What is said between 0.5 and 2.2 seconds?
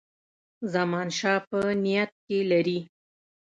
زمانشاه په نیت